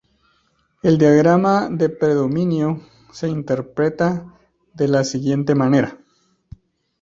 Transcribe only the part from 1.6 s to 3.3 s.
de predominio se